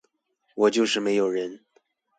[0.55, 1.63] 我就是沒有人